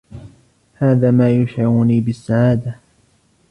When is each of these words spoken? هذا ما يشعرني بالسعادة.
هذا 0.75 1.11
ما 1.11 1.29
يشعرني 1.31 2.01
بالسعادة. 2.01 2.75